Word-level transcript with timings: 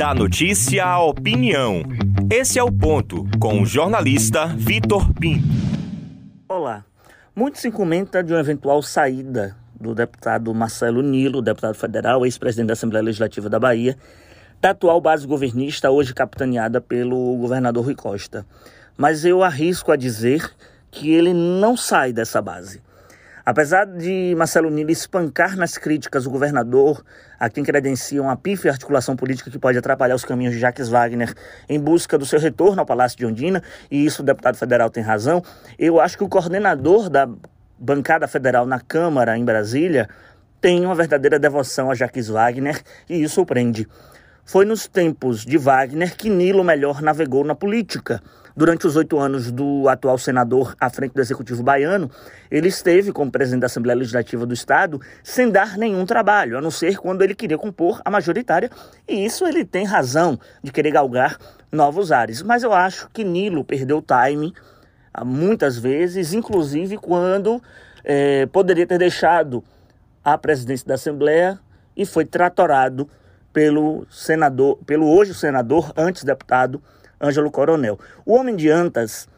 Da 0.00 0.14
notícia 0.14 0.82
à 0.82 0.98
opinião. 0.98 1.82
Esse 2.32 2.58
é 2.58 2.62
o 2.62 2.72
ponto 2.72 3.28
com 3.38 3.60
o 3.60 3.66
jornalista 3.66 4.46
Vitor 4.46 5.12
Pinto. 5.12 5.46
Olá. 6.48 6.86
Muito 7.36 7.58
se 7.58 7.70
comenta 7.70 8.24
de 8.24 8.32
uma 8.32 8.40
eventual 8.40 8.80
saída 8.80 9.54
do 9.78 9.94
deputado 9.94 10.54
Marcelo 10.54 11.02
Nilo, 11.02 11.42
deputado 11.42 11.74
federal, 11.74 12.24
ex-presidente 12.24 12.68
da 12.68 12.72
Assembleia 12.72 13.04
Legislativa 13.04 13.50
da 13.50 13.60
Bahia, 13.60 13.94
da 14.58 14.70
atual 14.70 15.02
base 15.02 15.26
governista, 15.26 15.90
hoje 15.90 16.14
capitaneada 16.14 16.80
pelo 16.80 17.36
governador 17.36 17.84
Rui 17.84 17.94
Costa. 17.94 18.46
Mas 18.96 19.26
eu 19.26 19.42
arrisco 19.42 19.92
a 19.92 19.96
dizer 19.96 20.50
que 20.90 21.10
ele 21.10 21.34
não 21.34 21.76
sai 21.76 22.10
dessa 22.10 22.40
base. 22.40 22.80
Apesar 23.44 23.86
de 23.86 24.34
Marcelo 24.36 24.70
Nilo 24.70 24.90
espancar 24.90 25.56
nas 25.56 25.78
críticas 25.78 26.26
o 26.26 26.30
governador, 26.30 27.04
a 27.38 27.48
quem 27.48 27.64
credenciam 27.64 28.28
a 28.28 28.36
pífia 28.36 28.70
articulação 28.70 29.16
política 29.16 29.50
que 29.50 29.58
pode 29.58 29.78
atrapalhar 29.78 30.14
os 30.14 30.24
caminhos 30.24 30.54
de 30.54 30.60
Jacques 30.60 30.88
Wagner 30.88 31.34
em 31.68 31.80
busca 31.80 32.18
do 32.18 32.26
seu 32.26 32.38
retorno 32.38 32.80
ao 32.80 32.86
Palácio 32.86 33.16
de 33.16 33.26
Ondina, 33.26 33.62
e 33.90 34.04
isso 34.04 34.22
o 34.22 34.24
deputado 34.24 34.56
federal 34.56 34.90
tem 34.90 35.02
razão, 35.02 35.42
eu 35.78 36.00
acho 36.00 36.18
que 36.18 36.24
o 36.24 36.28
coordenador 36.28 37.08
da 37.08 37.28
bancada 37.78 38.28
federal 38.28 38.66
na 38.66 38.78
Câmara, 38.78 39.38
em 39.38 39.44
Brasília, 39.44 40.08
tem 40.60 40.84
uma 40.84 40.94
verdadeira 40.94 41.38
devoção 41.38 41.90
a 41.90 41.94
Jacques 41.94 42.28
Wagner, 42.28 42.82
e 43.08 43.22
isso 43.22 43.40
o 43.40 43.46
prende. 43.46 43.88
Foi 44.50 44.64
nos 44.64 44.88
tempos 44.88 45.44
de 45.44 45.56
Wagner 45.56 46.16
que 46.16 46.28
Nilo 46.28 46.64
melhor 46.64 47.00
navegou 47.00 47.44
na 47.44 47.54
política. 47.54 48.20
Durante 48.56 48.84
os 48.84 48.96
oito 48.96 49.16
anos 49.16 49.52
do 49.52 49.88
atual 49.88 50.18
senador 50.18 50.74
à 50.80 50.90
frente 50.90 51.14
do 51.14 51.20
Executivo 51.20 51.62
baiano, 51.62 52.10
ele 52.50 52.66
esteve 52.66 53.12
como 53.12 53.30
presidente 53.30 53.60
da 53.60 53.66
Assembleia 53.66 53.96
Legislativa 53.96 54.44
do 54.44 54.52
Estado 54.52 55.00
sem 55.22 55.48
dar 55.48 55.78
nenhum 55.78 56.04
trabalho, 56.04 56.58
a 56.58 56.60
não 56.60 56.72
ser 56.72 56.98
quando 56.98 57.22
ele 57.22 57.32
queria 57.32 57.56
compor 57.56 58.02
a 58.04 58.10
majoritária, 58.10 58.68
e 59.06 59.24
isso 59.24 59.46
ele 59.46 59.64
tem 59.64 59.84
razão 59.84 60.36
de 60.60 60.72
querer 60.72 60.90
galgar 60.90 61.38
novos 61.70 62.10
ares. 62.10 62.42
Mas 62.42 62.64
eu 62.64 62.72
acho 62.72 63.08
que 63.12 63.22
Nilo 63.22 63.64
perdeu 63.64 63.98
o 63.98 64.02
time 64.04 64.52
ah, 65.14 65.24
muitas 65.24 65.78
vezes, 65.78 66.32
inclusive 66.32 66.96
quando 66.96 67.62
é, 68.02 68.46
poderia 68.46 68.84
ter 68.84 68.98
deixado 68.98 69.62
a 70.24 70.36
presidência 70.36 70.88
da 70.88 70.94
Assembleia 70.94 71.56
e 71.96 72.04
foi 72.04 72.24
tratorado 72.24 73.08
pelo 73.52 74.06
senador, 74.10 74.78
pelo 74.86 75.08
hoje 75.08 75.34
senador, 75.34 75.92
antes 75.96 76.24
deputado 76.24 76.82
Ângelo 77.20 77.50
Coronel. 77.50 77.98
O 78.24 78.34
homem 78.34 78.56
de 78.56 78.70
Antas, 78.70 79.28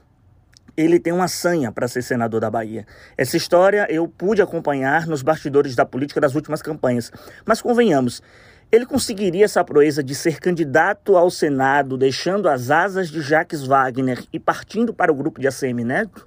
ele 0.76 0.98
tem 0.98 1.12
uma 1.12 1.28
sanha 1.28 1.72
para 1.72 1.88
ser 1.88 2.02
senador 2.02 2.40
da 2.40 2.50
Bahia. 2.50 2.86
Essa 3.16 3.36
história 3.36 3.86
eu 3.90 4.06
pude 4.06 4.40
acompanhar 4.40 5.06
nos 5.06 5.22
bastidores 5.22 5.74
da 5.74 5.84
política 5.84 6.20
das 6.20 6.34
últimas 6.34 6.62
campanhas. 6.62 7.10
Mas 7.44 7.60
convenhamos, 7.60 8.22
ele 8.70 8.86
conseguiria 8.86 9.44
essa 9.44 9.62
proeza 9.64 10.02
de 10.02 10.14
ser 10.14 10.40
candidato 10.40 11.16
ao 11.16 11.30
Senado, 11.30 11.98
deixando 11.98 12.48
as 12.48 12.70
asas 12.70 13.10
de 13.10 13.20
Jacques 13.20 13.66
Wagner 13.66 14.24
e 14.32 14.38
partindo 14.38 14.94
para 14.94 15.12
o 15.12 15.14
grupo 15.14 15.40
de 15.40 15.48
ACM 15.48 15.84
Neto? 15.84 16.26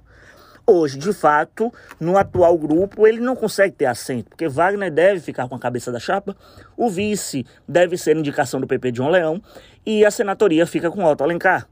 Hoje, 0.68 0.98
de 0.98 1.12
fato, 1.12 1.72
no 2.00 2.18
atual 2.18 2.58
grupo, 2.58 3.06
ele 3.06 3.20
não 3.20 3.36
consegue 3.36 3.72
ter 3.72 3.86
assento, 3.86 4.30
porque 4.30 4.48
Wagner 4.48 4.90
deve 4.90 5.20
ficar 5.20 5.48
com 5.48 5.54
a 5.54 5.60
cabeça 5.60 5.92
da 5.92 6.00
chapa, 6.00 6.36
o 6.76 6.90
vice 6.90 7.46
deve 7.68 7.96
ser 7.96 8.16
indicação 8.16 8.60
do 8.60 8.66
PP 8.66 8.92
João 8.92 9.10
Leão 9.10 9.40
e 9.86 10.04
a 10.04 10.10
senatoria 10.10 10.66
fica 10.66 10.90
com 10.90 11.04
Otto 11.04 11.22
Alencar. 11.22 11.68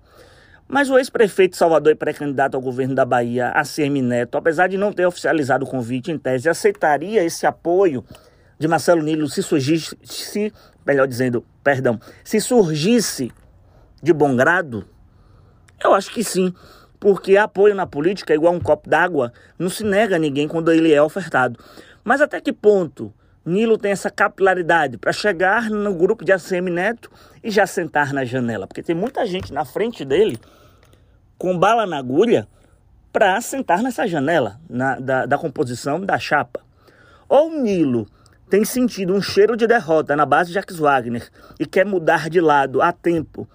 Mas 0.68 0.88
o 0.88 0.96
ex-prefeito 0.96 1.56
Salvador 1.56 1.92
e 1.92 1.96
pré-candidato 1.96 2.54
ao 2.54 2.60
governo 2.60 2.94
da 2.94 3.04
Bahia, 3.04 3.48
ACM 3.48 4.00
Neto, 4.00 4.38
apesar 4.38 4.68
de 4.68 4.78
não 4.78 4.92
ter 4.92 5.06
oficializado 5.06 5.64
o 5.64 5.68
convite 5.68 6.12
em 6.12 6.16
tese, 6.16 6.48
aceitaria 6.48 7.24
esse 7.24 7.46
apoio 7.46 8.04
de 8.58 8.68
Marcelo 8.68 9.02
Nilo 9.02 9.28
se 9.28 9.42
surgisse, 9.42 9.98
se, 10.04 10.52
melhor 10.86 11.08
dizendo, 11.08 11.44
perdão, 11.64 11.98
se 12.22 12.40
surgisse 12.40 13.32
de 14.00 14.12
bom 14.12 14.36
grado? 14.36 14.86
Eu 15.82 15.92
acho 15.92 16.12
que 16.12 16.22
sim 16.22 16.54
porque 17.04 17.36
apoio 17.36 17.74
na 17.74 17.86
política 17.86 18.32
é 18.32 18.36
igual 18.36 18.54
um 18.54 18.58
copo 18.58 18.88
d'água, 18.88 19.30
não 19.58 19.68
se 19.68 19.84
nega 19.84 20.16
a 20.16 20.18
ninguém 20.18 20.48
quando 20.48 20.72
ele 20.72 20.90
é 20.90 21.02
ofertado. 21.02 21.62
Mas 22.02 22.22
até 22.22 22.40
que 22.40 22.50
ponto 22.50 23.12
Nilo 23.44 23.76
tem 23.76 23.92
essa 23.92 24.10
capilaridade 24.10 24.96
para 24.96 25.12
chegar 25.12 25.68
no 25.68 25.92
grupo 25.92 26.24
de 26.24 26.32
ACM 26.32 26.70
Neto 26.70 27.10
e 27.42 27.50
já 27.50 27.66
sentar 27.66 28.14
na 28.14 28.24
janela? 28.24 28.66
Porque 28.66 28.82
tem 28.82 28.96
muita 28.96 29.26
gente 29.26 29.52
na 29.52 29.66
frente 29.66 30.02
dele 30.02 30.38
com 31.36 31.58
bala 31.58 31.84
na 31.84 31.98
agulha 31.98 32.48
para 33.12 33.38
sentar 33.42 33.82
nessa 33.82 34.06
janela 34.06 34.58
na, 34.66 34.98
da, 34.98 35.26
da 35.26 35.36
composição 35.36 36.00
da 36.00 36.18
chapa. 36.18 36.60
Ou 37.28 37.50
Nilo 37.50 38.06
tem 38.48 38.64
sentido 38.64 39.12
um 39.12 39.20
cheiro 39.20 39.58
de 39.58 39.66
derrota 39.66 40.16
na 40.16 40.24
base 40.24 40.48
de 40.48 40.54
Jacques 40.54 40.78
Wagner 40.78 41.28
e 41.60 41.66
quer 41.66 41.84
mudar 41.84 42.30
de 42.30 42.40
lado 42.40 42.80
a 42.80 42.92
tempo 42.92 43.46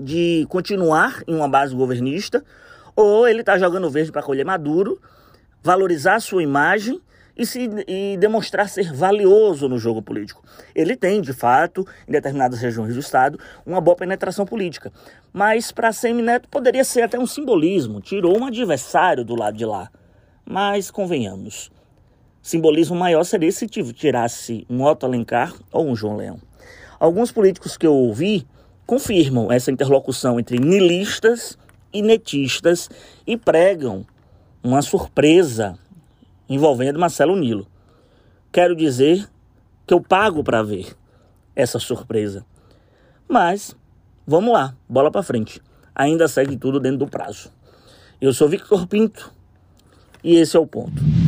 de 0.00 0.46
continuar 0.48 1.22
em 1.26 1.34
uma 1.34 1.48
base 1.48 1.74
governista, 1.74 2.44
ou 2.94 3.28
ele 3.28 3.40
está 3.40 3.58
jogando 3.58 3.90
verde 3.90 4.12
para 4.12 4.22
colher 4.22 4.44
maduro, 4.44 5.00
valorizar 5.62 6.20
sua 6.20 6.42
imagem 6.42 7.00
e, 7.36 7.44
se, 7.44 7.68
e 7.86 8.16
demonstrar 8.16 8.68
ser 8.68 8.92
valioso 8.92 9.68
no 9.68 9.78
jogo 9.78 10.00
político. 10.00 10.42
Ele 10.74 10.96
tem, 10.96 11.20
de 11.20 11.32
fato, 11.32 11.86
em 12.08 12.12
determinadas 12.12 12.60
regiões 12.60 12.94
do 12.94 13.00
Estado, 13.00 13.38
uma 13.64 13.80
boa 13.80 13.96
penetração 13.96 14.46
política. 14.46 14.90
Mas 15.32 15.70
para 15.70 15.92
Semineto 15.92 16.48
poderia 16.48 16.84
ser 16.84 17.02
até 17.02 17.18
um 17.18 17.26
simbolismo, 17.26 18.00
tirou 18.00 18.38
um 18.38 18.46
adversário 18.46 19.24
do 19.24 19.34
lado 19.34 19.56
de 19.56 19.66
lá. 19.66 19.90
Mas 20.44 20.90
convenhamos, 20.90 21.70
simbolismo 22.40 22.96
maior 22.96 23.24
seria 23.24 23.52
se 23.52 23.66
tirasse 23.66 24.64
um 24.70 24.82
Otto 24.82 25.04
Alencar 25.04 25.52
ou 25.70 25.86
um 25.86 25.96
João 25.96 26.16
Leão. 26.16 26.40
Alguns 26.98 27.30
políticos 27.30 27.76
que 27.76 27.86
eu 27.86 27.92
ouvi 27.92 28.46
confirmam 28.86 29.50
essa 29.50 29.70
interlocução 29.70 30.38
entre 30.38 30.58
nilistas 30.58 31.58
e 31.92 32.00
netistas 32.00 32.88
e 33.26 33.36
pregam 33.36 34.06
uma 34.62 34.80
surpresa 34.80 35.78
envolvendo 36.48 36.98
Marcelo 36.98 37.36
Nilo. 37.36 37.66
Quero 38.52 38.76
dizer 38.76 39.28
que 39.86 39.92
eu 39.92 40.00
pago 40.00 40.42
para 40.42 40.62
ver 40.62 40.96
essa 41.54 41.78
surpresa. 41.78 42.44
Mas 43.28 43.76
vamos 44.26 44.52
lá, 44.52 44.76
bola 44.88 45.10
para 45.10 45.22
frente. 45.22 45.60
Ainda 45.94 46.28
segue 46.28 46.56
tudo 46.56 46.78
dentro 46.78 46.98
do 46.98 47.08
prazo. 47.08 47.50
Eu 48.20 48.32
sou 48.32 48.48
Victor 48.48 48.86
Pinto 48.86 49.32
e 50.22 50.36
esse 50.36 50.56
é 50.56 50.60
o 50.60 50.66
ponto. 50.66 51.25